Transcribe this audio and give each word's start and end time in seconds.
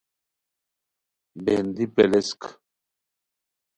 بیندی 1.43 1.85
پیلیسک 1.93 2.41